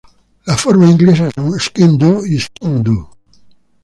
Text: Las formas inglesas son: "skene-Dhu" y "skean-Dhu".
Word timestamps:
Las 0.47 0.59
formas 0.59 0.89
inglesas 0.89 1.31
son: 1.35 1.59
"skene-Dhu" 1.59 2.25
y 2.25 2.39
"skean-Dhu". 2.39 3.07